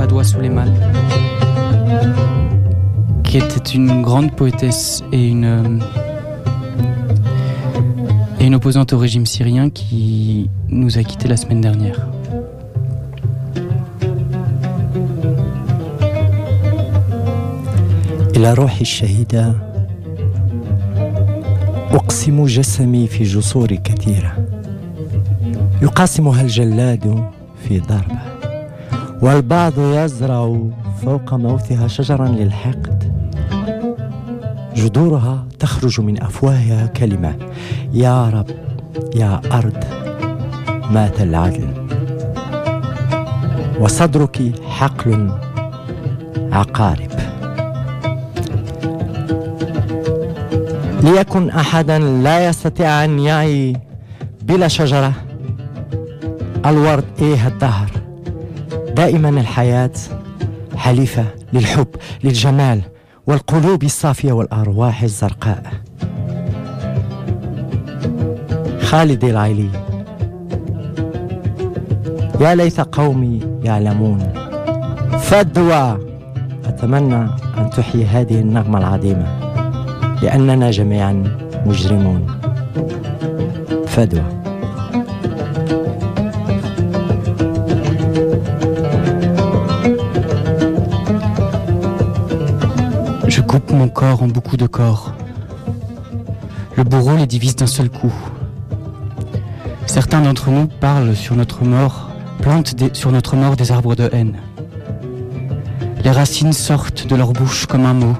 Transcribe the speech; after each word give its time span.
Fadwa 0.00 0.24
Suleiman, 0.24 0.72
qui 3.24 3.38
était 3.38 3.74
une 3.74 4.02
grande 4.02 4.34
poétesse 4.34 5.02
et 5.12 5.28
une, 5.28 5.44
euh, 5.44 5.78
et 8.40 8.46
une 8.46 8.54
opposante 8.54 8.92
au 8.92 8.98
régime 8.98 9.26
syrien 9.26 9.70
qui 9.70 10.48
nous 10.68 10.98
a 10.98 11.02
quittés 11.02 11.28
la 11.28 11.36
semaine 11.36 11.60
dernière. 11.60 12.00
إلى 18.36 18.54
روحي 18.54 18.80
الشهيدة 18.80 19.54
أقسم 21.92 22.46
جسمي 22.46 23.06
في 23.06 23.24
جسور 23.24 23.74
كثيرة 23.74 24.32
يقاسمها 25.82 26.42
الجلاد 26.42 27.30
في 27.68 27.80
ضربة 27.80 28.29
والبعض 29.21 29.73
يزرع 29.79 30.59
فوق 31.05 31.33
موتها 31.33 31.87
شجرا 31.87 32.27
للحقد. 32.27 33.11
جذورها 34.75 35.45
تخرج 35.59 36.01
من 36.01 36.23
أفواهها 36.23 36.85
كلمة 36.85 37.35
يا 37.93 38.29
رب 38.29 38.49
يا 39.15 39.41
أرض 39.51 39.83
مات 40.91 41.21
العدل 41.21 41.67
وصدرك 43.79 44.51
حقل 44.69 45.31
عقارب. 46.51 47.11
ليكن 51.03 51.49
أحدا 51.49 51.99
لا 51.99 52.47
يستطيع 52.47 53.03
أن 53.05 53.19
يعي 53.19 53.75
بلا 54.41 54.67
شجرة 54.67 55.13
الورد 56.65 57.05
إيه 57.21 57.47
الدهر؟ 57.47 58.00
دائما 58.95 59.29
الحياة 59.29 59.91
حليفة 60.75 61.25
للحب 61.53 61.87
للجمال 62.23 62.81
والقلوب 63.27 63.83
الصافية 63.83 64.31
والأرواح 64.31 65.03
الزرقاء. 65.03 65.63
خالد 68.81 69.23
العيلي. 69.23 69.69
يا 72.41 72.55
ليت 72.55 72.79
قومي 72.81 73.39
يعلمون. 73.63 74.33
فدوى 75.19 75.97
أتمنى 76.65 77.29
أن 77.57 77.69
تحيي 77.77 78.05
هذه 78.05 78.39
النغمة 78.39 78.77
العظيمة 78.77 79.25
لأننا 80.21 80.71
جميعا 80.71 81.37
مجرمون. 81.65 82.27
فدوى. 83.87 84.40
Je 93.31 93.39
coupe 93.39 93.71
mon 93.71 93.87
corps 93.87 94.23
en 94.23 94.27
beaucoup 94.27 94.57
de 94.57 94.67
corps. 94.67 95.13
Le 96.75 96.83
bourreau 96.83 97.15
les 97.15 97.27
divise 97.27 97.55
d'un 97.55 97.65
seul 97.65 97.89
coup. 97.89 98.11
Certains 99.85 100.19
d'entre 100.19 100.49
nous 100.49 100.67
parlent 100.67 101.15
sur 101.15 101.37
notre 101.37 101.63
mort, 101.63 102.09
plantent 102.41 102.75
sur 102.91 103.09
notre 103.09 103.37
mort 103.37 103.55
des 103.55 103.71
arbres 103.71 103.95
de 103.95 104.09
haine. 104.11 104.35
Les 106.03 106.11
racines 106.11 106.51
sortent 106.51 107.07
de 107.07 107.15
leur 107.15 107.31
bouche 107.31 107.67
comme 107.67 107.85
un 107.85 107.93
mot. 107.93 108.17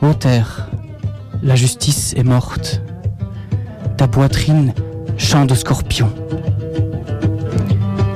Ô 0.00 0.14
terre, 0.14 0.68
la 1.42 1.56
justice 1.56 2.14
est 2.16 2.22
morte. 2.22 2.80
Ta 3.96 4.06
poitrine, 4.06 4.74
chant 5.18 5.44
de 5.44 5.56
scorpion. 5.56 6.12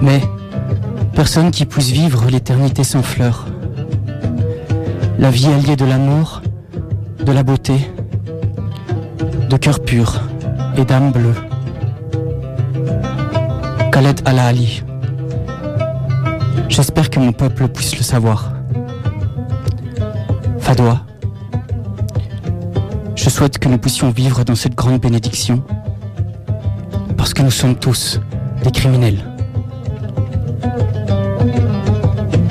Mais 0.00 0.22
personne 1.12 1.50
qui 1.50 1.66
puisse 1.66 1.90
vivre 1.90 2.30
l'éternité 2.30 2.82
sans 2.82 3.02
fleurs. 3.02 3.47
La 5.18 5.30
vie 5.30 5.48
alliée 5.48 5.74
de 5.74 5.84
l'amour, 5.84 6.42
de 7.18 7.32
la 7.32 7.42
beauté, 7.42 7.90
de 9.50 9.56
cœur 9.56 9.80
pur 9.80 10.20
et 10.76 10.84
d'âme 10.84 11.10
bleue. 11.10 11.34
Khaled 13.90 14.20
Al-Ali. 14.24 14.84
J'espère 16.68 17.10
que 17.10 17.18
mon 17.18 17.32
peuple 17.32 17.66
puisse 17.66 17.98
le 17.98 18.04
savoir. 18.04 18.52
Fadwa. 20.60 21.00
Je 23.16 23.28
souhaite 23.28 23.58
que 23.58 23.68
nous 23.68 23.78
puissions 23.78 24.10
vivre 24.10 24.44
dans 24.44 24.54
cette 24.54 24.76
grande 24.76 25.00
bénédiction, 25.00 25.64
parce 27.16 27.34
que 27.34 27.42
nous 27.42 27.50
sommes 27.50 27.74
tous 27.74 28.20
des 28.62 28.70
criminels. 28.70 29.18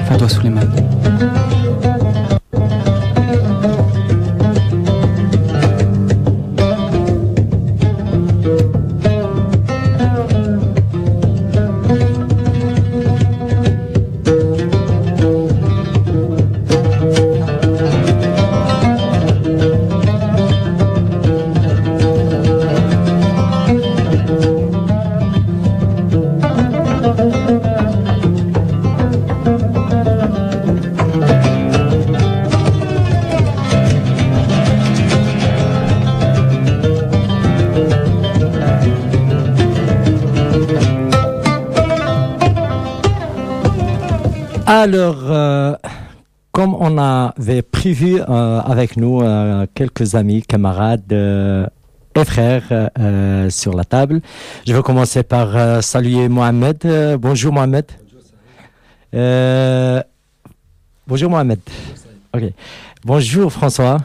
Fadwa 0.09 0.27
Suleiman. 0.27 0.67
Alors, 44.69 45.19
euh, 45.23 45.75
comme 46.51 46.75
on 46.75 46.97
avait 46.97 47.61
prévu 47.61 48.19
euh, 48.19 48.59
avec 48.59 48.97
nous 48.97 49.21
euh, 49.21 49.65
quelques 49.73 50.15
amis, 50.15 50.41
camarades 50.41 51.13
et 51.13 52.25
frères 52.25 52.89
sur 53.49 53.73
la 53.73 53.85
table, 53.85 54.19
je 54.67 54.73
vais 54.73 54.81
commencer 54.81 55.23
par 55.23 55.81
saluer 55.81 56.27
Mohamed. 56.27 57.17
bonjour 57.17 57.53
Mohamed. 57.53 57.85
bonjour 61.07 61.29
Mohamed. 61.29 61.59
Ok. 62.33 62.43
Bonjour 63.05 63.53
François. 63.53 63.99